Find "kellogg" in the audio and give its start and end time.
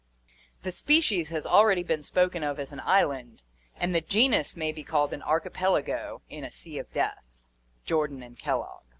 8.35-8.81